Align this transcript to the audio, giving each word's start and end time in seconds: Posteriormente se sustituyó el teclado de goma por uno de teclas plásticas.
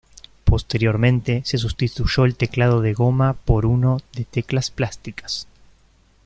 Posteriormente 0.45 1.43
se 1.45 1.59
sustituyó 1.59 2.25
el 2.25 2.35
teclado 2.35 2.81
de 2.81 2.93
goma 2.95 3.33
por 3.33 3.67
uno 3.67 3.97
de 4.15 4.25
teclas 4.25 4.71
plásticas. 4.71 5.45